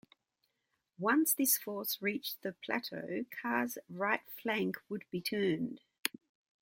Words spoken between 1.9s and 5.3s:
reached the plateau, Carr's right flank would be